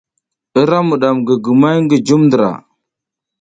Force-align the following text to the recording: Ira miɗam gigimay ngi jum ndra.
Ira 0.61 0.77
miɗam 0.87 1.17
gigimay 1.27 1.77
ngi 1.83 1.97
jum 2.05 2.21
ndra. 2.27 2.49